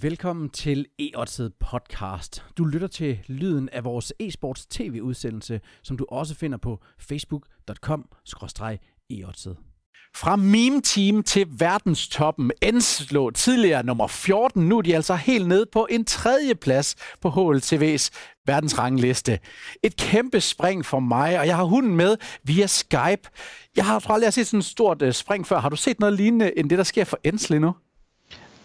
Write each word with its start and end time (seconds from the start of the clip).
Velkommen 0.00 0.50
til 0.50 0.86
e 0.98 1.10
podcast. 1.60 2.44
Du 2.58 2.64
lytter 2.64 2.88
til 2.88 3.18
lyden 3.26 3.68
af 3.68 3.84
vores 3.84 4.12
e-sports 4.22 4.66
tv-udsendelse, 4.70 5.60
som 5.82 5.96
du 5.96 6.06
også 6.08 6.34
finder 6.34 6.58
på 6.58 6.80
facebook.com 6.98 8.08
e 9.10 9.24
fra 10.16 10.36
meme-team 10.36 11.22
til 11.22 11.46
verdenstoppen. 11.58 12.50
Enslo 12.62 13.30
tidligere 13.30 13.82
nummer 13.82 14.06
14. 14.06 14.68
Nu 14.68 14.78
er 14.78 14.82
de 14.82 14.94
altså 14.94 15.14
helt 15.14 15.48
nede 15.48 15.66
på 15.72 15.86
en 15.90 16.04
tredje 16.04 16.54
plads 16.54 16.96
på 17.20 17.28
HLTV's 17.28 18.10
verdensrangliste. 18.46 19.38
Et 19.82 19.96
kæmpe 19.96 20.40
spring 20.40 20.86
for 20.86 21.00
mig, 21.00 21.40
og 21.40 21.46
jeg 21.46 21.56
har 21.56 21.64
hunden 21.64 21.96
med 21.96 22.16
via 22.42 22.66
Skype. 22.66 23.30
Jeg 23.76 23.86
har 23.86 24.10
aldrig 24.10 24.32
set 24.32 24.46
sådan 24.46 24.58
et 24.58 24.64
stort 24.64 25.02
øh, 25.02 25.12
spring 25.12 25.46
før. 25.46 25.60
Har 25.60 25.68
du 25.68 25.76
set 25.76 26.00
noget 26.00 26.16
lignende 26.16 26.58
end 26.58 26.70
det, 26.70 26.78
der 26.78 26.84
sker 26.84 27.04
for 27.04 27.18
Enslo 27.24 27.58
nu? 27.58 27.74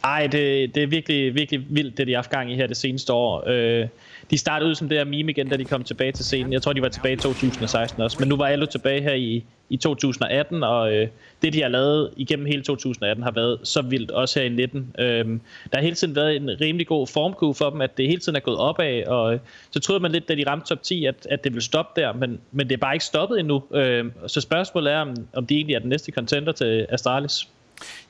Ej, 0.07 0.27
det, 0.27 0.75
det 0.75 0.83
er 0.83 0.87
virkelig, 0.87 1.35
virkelig 1.35 1.65
vildt, 1.69 1.97
det 1.97 2.07
de 2.07 2.11
har 2.11 2.17
haft 2.17 2.29
gang 2.29 2.51
i 2.51 2.55
her 2.55 2.67
det 2.67 2.77
seneste 2.77 3.13
år. 3.13 3.43
Øh, 3.47 3.87
de 4.31 4.37
startede 4.37 4.69
ud 4.69 4.75
som 4.75 4.89
det 4.89 4.97
her 4.97 5.05
meme 5.05 5.31
igen, 5.31 5.49
da 5.49 5.57
de 5.57 5.65
kom 5.65 5.83
tilbage 5.83 6.11
til 6.11 6.25
scenen. 6.25 6.53
Jeg 6.53 6.61
tror, 6.61 6.73
de 6.73 6.81
var 6.81 6.89
tilbage 6.89 7.13
i 7.13 7.17
2016 7.17 8.01
også. 8.01 8.17
Men 8.19 8.27
nu 8.27 8.37
var 8.37 8.45
alle 8.45 8.67
tilbage 8.67 9.01
her 9.01 9.13
i, 9.13 9.43
i 9.69 9.77
2018, 9.77 10.63
og 10.63 10.93
øh, 10.93 11.07
det, 11.41 11.53
de 11.53 11.61
har 11.61 11.69
lavet 11.69 12.13
igennem 12.17 12.45
hele 12.45 12.63
2018, 12.63 13.23
har 13.23 13.31
været 13.31 13.59
så 13.63 13.81
vildt, 13.81 14.11
også 14.11 14.39
her 14.39 14.45
i 14.45 14.49
19. 14.49 14.95
Øh, 14.99 15.05
der 15.05 15.39
har 15.73 15.81
hele 15.81 15.95
tiden 15.95 16.15
været 16.15 16.35
en 16.35 16.61
rimelig 16.61 16.87
god 16.87 17.07
formkurve 17.07 17.55
for 17.55 17.69
dem, 17.69 17.81
at 17.81 17.97
det 17.97 18.07
hele 18.07 18.19
tiden 18.19 18.35
er 18.35 18.39
gået 18.39 18.57
opad, 18.57 19.03
og 19.03 19.33
øh, 19.33 19.39
så 19.71 19.79
troede 19.79 19.99
man 19.99 20.11
lidt, 20.11 20.27
da 20.27 20.35
de 20.35 20.43
ramte 20.47 20.67
top 20.67 20.83
10, 20.83 21.05
at, 21.05 21.27
at 21.29 21.43
det 21.43 21.51
ville 21.53 21.63
stoppe 21.63 22.01
der, 22.01 22.13
men, 22.13 22.39
men 22.51 22.67
det 22.69 22.73
er 22.73 22.79
bare 22.79 22.95
ikke 22.95 23.05
stoppet 23.05 23.39
endnu. 23.39 23.63
Øh, 23.73 24.05
så 24.27 24.41
spørgsmålet 24.41 24.93
er, 24.93 24.99
om, 24.99 25.15
om 25.33 25.45
de 25.45 25.55
egentlig 25.55 25.75
er 25.75 25.79
den 25.79 25.89
næste 25.89 26.11
contender 26.11 26.51
til 26.51 26.85
Astralis. 26.89 27.47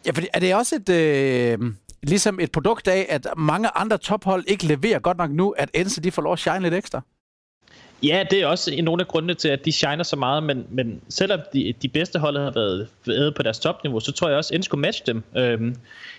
Ja, 0.05 0.12
for 0.12 0.22
er 0.34 0.40
det 0.40 0.55
også 0.55 0.76
et... 0.76 0.90
Øh 0.90 1.60
ligesom 2.04 2.40
et 2.40 2.52
produkt 2.52 2.88
af, 2.88 3.06
at 3.10 3.28
mange 3.38 3.70
andre 3.76 3.98
tophold 3.98 4.44
ikke 4.48 4.66
leverer 4.66 5.00
godt 5.00 5.18
nok 5.18 5.32
nu, 5.32 5.50
at 5.50 5.70
Ense 5.74 6.02
de 6.02 6.12
får 6.12 6.22
lov 6.22 6.34
at 6.34 6.40
shine 6.40 6.60
lidt 6.60 6.74
ekstra? 6.74 7.02
Ja, 8.04 8.24
det 8.32 8.41
er 8.41 8.48
også 8.48 8.71
en 8.71 8.99
af 8.99 9.08
grundene 9.08 9.34
til, 9.34 9.49
at 9.49 9.66
de 9.66 9.71
shiner 9.71 10.04
så 10.04 10.16
meget, 10.16 10.44
men, 10.44 10.66
men 10.70 11.02
selvom 11.10 11.40
de, 11.54 11.74
de 11.82 11.88
bedste 11.88 12.20
hold 12.20 12.38
har 12.38 12.52
været, 12.52 12.90
været 13.05 13.36
på 13.36 13.44
deres 13.44 13.60
topniveau, 13.60 13.99
så 13.99 14.12
tror 14.12 14.27
jeg 14.27 14.38
også, 14.38 14.54
at 14.54 14.55
Ense 14.55 14.70
kunne 14.70 14.82
matche 14.82 15.04
dem. 15.08 15.24
Øhm, 15.38 15.76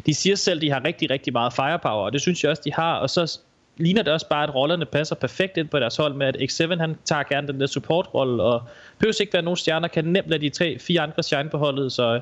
de 0.06 0.14
siger 0.14 0.36
selv, 0.36 0.58
at 0.58 0.62
de 0.62 0.70
har 0.70 0.84
rigtig, 0.84 1.10
rigtig 1.10 1.32
meget 1.32 1.52
firepower, 1.52 2.04
og 2.04 2.12
det 2.12 2.20
synes 2.20 2.42
jeg 2.42 2.50
også, 2.50 2.62
de 2.64 2.72
har, 2.72 2.94
og 2.94 3.10
så 3.10 3.38
ligner 3.76 4.02
det 4.02 4.12
også 4.12 4.28
bare, 4.28 4.42
at 4.42 4.54
rollerne 4.54 4.84
passer 4.84 5.14
perfekt 5.14 5.56
ind 5.56 5.68
på 5.68 5.78
deres 5.78 5.96
hold 5.96 6.14
med, 6.14 6.26
at 6.26 6.36
X7 6.36 6.80
han 6.80 6.96
tager 7.04 7.22
gerne 7.22 7.48
den 7.48 7.60
der 7.60 7.66
supportrolle, 7.66 8.42
og 8.42 8.62
behøver 8.98 9.20
ikke 9.20 9.32
være 9.32 9.42
nogen 9.42 9.56
stjerner, 9.56 9.88
kan 9.88 10.04
nemt 10.04 10.28
lade 10.28 10.42
de 10.42 10.50
tre, 10.50 10.78
fire 10.78 11.00
andre 11.00 11.22
shine 11.22 11.50
på 11.50 11.58
holdet, 11.58 11.92
så 11.92 12.20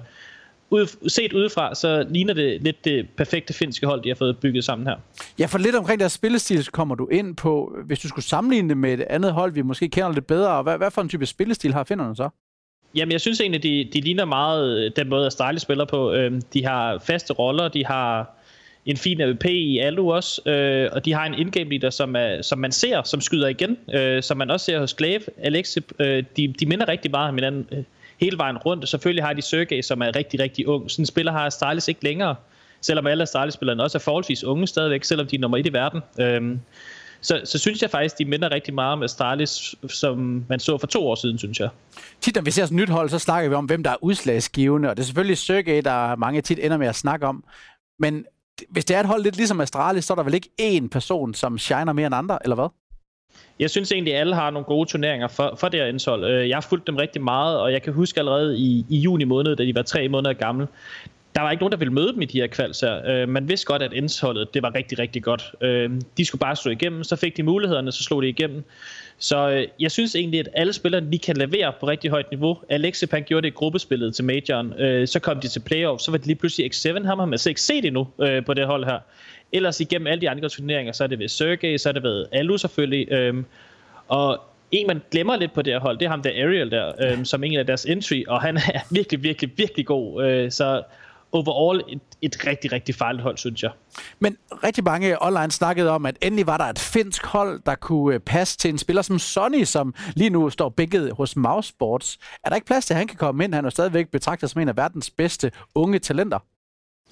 ud, 0.71 1.09
set 1.09 1.33
udefra, 1.33 1.75
så 1.75 2.07
ligner 2.11 2.35
det 2.35 2.63
lidt 2.63 2.85
det 2.85 3.09
perfekte 3.17 3.55
finske 3.55 3.87
hold, 3.87 4.03
de 4.03 4.09
har 4.09 4.17
fået 4.17 4.39
bygget 4.39 4.65
sammen 4.65 4.87
her. 4.87 4.97
Ja, 5.39 5.47
for 5.47 5.59
lidt 5.59 5.77
omkring 5.77 6.01
deres 6.01 6.13
spillestil 6.13 6.65
kommer 6.65 6.95
du 6.95 7.09
ind 7.09 7.37
på, 7.37 7.77
hvis 7.87 7.99
du 7.99 8.09
skulle 8.09 8.25
sammenligne 8.25 8.69
det 8.69 8.77
med 8.77 8.95
et 8.95 9.01
andet 9.01 9.33
hold, 9.33 9.53
vi 9.53 9.63
måske 9.63 9.89
kender 9.89 10.13
lidt 10.13 10.27
bedre, 10.27 10.63
hvad, 10.63 10.79
hvad 10.79 10.91
for 10.91 11.03
en 11.03 11.09
type 11.09 11.27
spillestil 11.27 11.73
har 11.73 11.85
finderne 11.85 12.17
så? 12.17 12.29
Jamen, 12.95 13.13
jeg 13.13 13.21
synes 13.21 13.41
egentlig, 13.41 13.63
de, 13.63 13.89
de 13.93 14.01
ligner 14.01 14.25
meget 14.25 14.79
øh, 14.79 14.91
den 14.97 15.09
måde, 15.09 15.27
at 15.27 15.33
Style 15.33 15.59
spiller 15.59 15.85
på. 15.85 16.13
Øhm, 16.13 16.43
de 16.43 16.67
har 16.67 16.99
faste 16.99 17.33
roller, 17.33 17.69
de 17.69 17.87
har 17.87 18.37
en 18.87 18.97
fin 18.97 19.21
AVP 19.21 19.45
i 19.45 19.79
Alu 19.79 20.13
også, 20.13 20.51
øh, 20.51 20.89
og 20.93 21.05
de 21.05 21.13
har 21.13 21.27
en 21.27 21.35
indgame 21.35 21.71
leader, 21.71 21.91
som, 21.91 22.17
er, 22.17 22.43
som 22.43 22.59
man 22.59 22.73
ser, 22.73 23.03
som 23.03 23.21
skyder 23.21 23.49
igen, 23.49 23.77
øh, 23.95 24.23
som 24.23 24.37
man 24.37 24.51
også 24.51 24.67
ser 24.67 24.81
hos 24.81 24.95
Glaive. 24.95 25.23
Alexi, 25.39 25.81
øh, 25.99 26.25
de, 26.37 26.55
de 26.61 26.67
minder 26.67 26.89
rigtig 26.89 27.11
meget 27.11 27.29
om 27.29 27.35
hinanden. 27.35 27.87
Hele 28.21 28.39
vejen 28.39 28.59
rundt. 28.59 28.89
Selvfølgelig 28.89 29.25
har 29.25 29.33
de 29.33 29.43
Sergej, 29.43 29.81
som 29.81 30.03
er 30.03 30.17
rigtig, 30.17 30.41
rigtig 30.41 30.69
ung. 30.69 30.91
Sådan 30.91 31.03
en 31.03 31.07
spiller 31.07 31.33
har 31.33 31.47
Astralis 31.47 31.89
ikke 31.89 32.05
længere, 32.05 32.35
selvom 32.81 33.07
alle 33.07 33.23
Astralis-spillerne 33.23 33.83
også 33.83 33.99
er 33.99 34.01
forholdsvis 34.01 34.45
unge 34.45 34.67
stadigvæk, 34.67 35.05
selvom 35.05 35.27
de 35.27 35.37
er 35.37 35.41
nummer 35.41 35.59
et 35.59 35.67
i 35.67 35.73
verden. 35.73 36.01
Øhm, 36.21 36.61
så, 37.21 37.41
så 37.45 37.59
synes 37.59 37.83
jeg 37.83 37.91
faktisk, 37.91 38.19
de 38.19 38.25
minder 38.25 38.51
rigtig 38.53 38.75
meget 38.75 38.93
om 38.93 39.03
Astralis, 39.03 39.75
som 39.89 40.45
man 40.49 40.61
så 40.61 40.79
for 40.79 40.87
to 40.87 41.09
år 41.09 41.15
siden, 41.15 41.39
synes 41.39 41.61
jeg. 41.61 41.69
Tit 42.21 42.35
når 42.35 42.43
vi 42.43 42.51
ser 42.51 42.65
sådan 42.65 42.79
et 42.79 42.83
nyt 42.83 42.89
hold, 42.89 43.09
så 43.09 43.19
snakker 43.19 43.49
vi 43.49 43.55
om, 43.55 43.65
hvem 43.65 43.83
der 43.83 43.91
er 43.91 43.97
udslagsgivende, 44.01 44.91
og 44.91 44.97
det 44.97 45.03
er 45.03 45.07
selvfølgelig 45.07 45.39
Sergej, 45.39 45.81
der 45.81 46.17
mange 46.17 46.41
tit 46.41 46.59
ender 46.63 46.77
med 46.77 46.87
at 46.87 46.95
snakke 46.95 47.27
om. 47.27 47.45
Men 47.99 48.25
hvis 48.71 48.85
det 48.85 48.97
er 48.97 49.01
et 49.01 49.07
hold 49.07 49.23
lidt 49.23 49.37
ligesom 49.37 49.61
Astralis, 49.61 50.05
så 50.05 50.13
er 50.13 50.15
der 50.15 50.23
vel 50.23 50.35
ikke 50.35 50.49
én 50.61 50.89
person, 50.89 51.35
som 51.35 51.59
shiner 51.59 51.93
mere 51.93 52.07
end 52.07 52.15
andre, 52.15 52.39
eller 52.45 52.55
hvad? 52.55 52.69
Jeg 53.59 53.71
synes 53.71 53.93
egentlig, 53.93 54.15
at 54.15 54.21
alle 54.21 54.35
har 54.35 54.51
nogle 54.51 54.65
gode 54.65 54.89
turneringer 54.89 55.29
for, 55.29 55.57
for 55.61 55.69
det 55.69 55.81
her 55.81 55.87
indhold. 55.87 56.25
Øh, 56.25 56.49
jeg 56.49 56.57
har 56.57 56.67
fulgt 56.69 56.87
dem 56.87 56.97
rigtig 56.97 57.23
meget, 57.23 57.61
og 57.61 57.73
jeg 57.73 57.83
kan 57.83 57.93
huske 57.93 58.19
allerede 58.19 58.59
i, 58.59 58.87
i 58.89 58.99
juni 58.99 59.25
måned, 59.25 59.57
da 59.57 59.65
de 59.65 59.75
var 59.75 59.83
tre 59.83 60.09
måneder 60.09 60.33
gamle, 60.33 60.69
der 61.37 61.43
var 61.43 61.51
ikke 61.51 61.63
nogen, 61.63 61.73
der 61.73 61.79
ville 61.79 61.95
møde 61.95 62.13
dem 62.13 62.23
i 62.23 62.25
de 62.25 62.41
her 62.41 62.47
kvalds 62.47 62.81
her. 62.81 63.11
Øh, 63.11 63.29
man 63.29 63.49
vidste 63.49 63.67
godt, 63.67 63.83
at 63.83 63.93
indholdet 63.93 64.55
det 64.55 64.63
var 64.63 64.75
rigtig, 64.75 64.99
rigtig 64.99 65.23
godt. 65.23 65.53
Øh, 65.61 65.91
de 66.17 66.25
skulle 66.25 66.41
bare 66.41 66.57
slå 66.57 66.73
igennem, 66.73 67.05
så 67.05 67.17
fik 67.17 67.37
de 67.37 67.43
mulighederne, 67.43 67.93
så 67.93 68.03
slog 68.03 68.23
de 68.23 68.29
igennem. 68.29 68.65
Så 69.19 69.51
øh, 69.51 69.67
jeg 69.81 69.91
synes 69.91 70.15
egentlig, 70.15 70.41
at 70.41 70.49
alle 70.55 70.73
spillere 70.73 71.01
de 71.13 71.19
kan 71.19 71.37
levere 71.37 71.73
på 71.81 71.89
rigtig 71.89 72.11
højt 72.11 72.31
niveau. 72.31 72.59
Alexi 72.69 73.07
han 73.11 73.23
gjorde 73.23 73.43
det 73.43 73.49
i 73.49 73.55
gruppespillet 73.55 74.15
til 74.15 74.25
Majoren. 74.25 74.73
Øh, 74.73 75.09
så 75.09 75.21
kom 75.21 75.41
de 75.41 75.49
til 75.49 75.61
playoff, 75.61 76.03
så 76.03 76.11
var 76.11 76.19
det 76.19 76.27
lige 76.27 76.37
pludselig 76.37 76.75
X7. 76.75 76.93
Ham 76.93 77.19
har 77.19 77.27
man 77.27 77.33
altså 77.33 77.49
ikke 77.49 77.61
set 77.61 77.85
endnu 77.85 78.09
øh, 78.21 78.45
på 78.45 78.55
det 78.55 78.67
hold 78.67 78.85
her. 78.85 78.99
Ellers 79.53 79.81
igennem 79.81 80.07
alle 80.07 80.21
de 80.21 80.31
andre 80.31 80.49
turneringer, 80.49 80.93
så 80.93 81.05
er 81.05 81.09
det 81.09 81.19
ved 81.19 81.29
Sergej, 81.29 81.77
så 81.77 81.89
er 81.89 81.93
det 81.93 82.03
ved 82.03 82.27
Alu 82.33 82.57
selvfølgelig. 82.57 83.13
Øhm, 83.13 83.45
og 84.09 84.41
en, 84.73 84.87
man 84.87 85.03
glemmer 85.11 85.37
lidt 85.37 85.53
på 85.53 85.63
det 85.63 85.73
her 85.73 85.81
hold, 85.81 85.99
det 85.99 86.05
er 86.05 86.11
ham 86.11 86.23
der 86.23 86.31
Ariel 86.31 86.71
der, 86.71 86.93
øhm, 87.01 87.25
som 87.25 87.45
en 87.45 87.59
af 87.59 87.67
deres 87.67 87.85
entry, 87.85 88.25
og 88.29 88.43
han 88.43 88.57
er 88.57 88.81
virkelig, 88.95 89.23
virkelig, 89.23 89.51
virkelig 89.57 89.87
god. 89.87 90.25
Øh, 90.25 90.51
så 90.51 90.83
overall 91.33 91.85
et, 91.89 92.01
et 92.23 92.47
rigtig, 92.47 92.73
rigtig 92.73 92.95
farligt 92.95 93.23
hold, 93.23 93.39
synes 93.39 93.63
jeg. 93.63 93.71
Men 94.19 94.37
rigtig 94.65 94.85
mange 94.85 95.23
online 95.23 95.51
snakkede 95.51 95.91
om, 95.91 96.07
at 96.07 96.17
endelig 96.23 96.47
var 96.47 96.57
der 96.57 96.65
et 96.65 96.79
finsk 96.79 97.27
hold, 97.27 97.61
der 97.67 97.75
kunne 97.75 98.15
øh, 98.15 98.21
passe 98.21 98.59
til 98.59 98.71
en 98.71 98.79
spiller 98.79 99.03
som 99.03 99.19
Sonny, 99.19 99.65
som 99.65 99.95
lige 100.15 100.31
nu 100.31 100.51
står 100.51 100.69
bækket 100.69 101.13
hos 101.13 101.37
Mouse 101.37 101.69
Sports. 101.69 102.19
Er 102.45 102.49
der 102.49 102.57
ikke 102.57 102.67
plads 102.67 102.87
til, 102.87 102.95
at 102.95 102.99
han 102.99 103.09
kan 103.09 103.17
komme 103.17 103.45
ind? 103.45 103.55
Han 103.55 103.65
er 103.65 103.71
stadigvæk 103.71 104.09
betragtet 104.09 104.51
som 104.51 104.61
en 104.63 104.69
af 104.69 104.77
verdens 104.77 105.11
bedste 105.11 105.53
unge 105.75 105.99
talenter. 105.99 106.39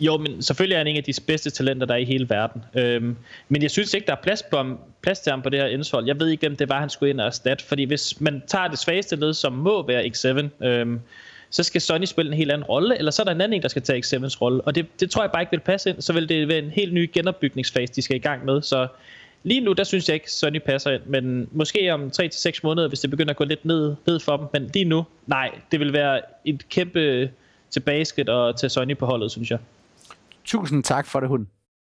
Jo, 0.00 0.16
men 0.16 0.42
selvfølgelig 0.42 0.74
er 0.74 0.78
han 0.78 0.86
en 0.86 0.96
af 0.96 1.04
de 1.04 1.12
bedste 1.26 1.50
talenter, 1.50 1.86
der 1.86 1.94
er 1.94 1.98
i 1.98 2.04
hele 2.04 2.28
verden. 2.28 2.64
Øhm, 2.74 3.16
men 3.48 3.62
jeg 3.62 3.70
synes 3.70 3.94
ikke, 3.94 4.06
der 4.06 4.12
er 4.12 4.22
plads, 4.22 4.42
på, 4.42 4.64
plads 5.02 5.20
til 5.20 5.30
ham 5.30 5.42
på 5.42 5.48
det 5.48 5.60
her 5.60 5.66
indshold. 5.66 6.06
Jeg 6.06 6.20
ved 6.20 6.28
ikke, 6.28 6.40
hvem 6.40 6.56
det 6.56 6.68
var, 6.68 6.80
han 6.80 6.90
skulle 6.90 7.10
ind 7.10 7.20
og 7.20 7.26
erstatte. 7.26 7.64
Fordi 7.64 7.84
hvis 7.84 8.20
man 8.20 8.42
tager 8.46 8.68
det 8.68 8.78
svageste 8.78 9.16
led, 9.16 9.34
som 9.34 9.52
må 9.52 9.86
være 9.86 10.04
X7, 10.04 10.64
øhm, 10.66 11.00
så 11.54 11.62
skal 11.62 11.80
Sonny 11.80 12.04
spille 12.04 12.32
en 12.32 12.36
helt 12.36 12.52
anden 12.52 12.64
rolle, 12.64 12.98
eller 12.98 13.10
så 13.10 13.22
er 13.22 13.24
der 13.24 13.32
en 13.32 13.40
anden 13.40 13.56
en, 13.56 13.62
der 13.62 13.68
skal 13.68 13.82
tage 13.82 13.98
X7's 13.98 14.40
rolle. 14.40 14.60
Og 14.60 14.74
det, 14.74 15.00
det 15.00 15.10
tror 15.10 15.22
jeg 15.22 15.30
bare 15.30 15.42
ikke 15.42 15.50
vil 15.50 15.60
passe 15.60 15.90
ind. 15.90 16.00
Så 16.00 16.12
vil 16.12 16.28
det 16.28 16.48
være 16.48 16.58
en 16.58 16.70
helt 16.70 16.94
ny 16.94 17.10
genopbygningsfase, 17.12 17.92
de 17.92 18.02
skal 18.02 18.16
i 18.16 18.18
gang 18.18 18.44
med. 18.44 18.62
Så 18.62 18.86
lige 19.42 19.60
nu, 19.60 19.72
der 19.72 19.84
synes 19.84 20.08
jeg 20.08 20.14
ikke, 20.14 20.32
Sonny 20.32 20.58
passer 20.66 20.90
ind. 20.90 21.02
Men 21.06 21.48
måske 21.52 21.94
om 21.94 22.10
3-6 22.22 22.60
måneder, 22.62 22.88
hvis 22.88 23.00
det 23.00 23.10
begynder 23.10 23.30
at 23.30 23.36
gå 23.36 23.44
lidt 23.44 23.64
ned, 23.64 23.94
ned 24.06 24.20
for 24.20 24.36
dem. 24.36 24.46
Men 24.52 24.70
lige 24.74 24.84
nu, 24.84 25.04
nej, 25.26 25.50
det 25.72 25.80
vil 25.80 25.92
være 25.92 26.20
et 26.44 26.68
kæmpe 26.68 27.30
tilbageskridt 27.70 28.28
at 28.28 28.56
tage 28.56 28.70
Sonny 28.70 28.96
på 28.96 29.06
holdet, 29.06 29.30
synes 29.30 29.50
jeg. 29.50 29.58
Tusind 30.44 30.84
tak 30.84 31.06
for 31.06 31.20
det, 31.20 31.28
hun. 31.28 31.48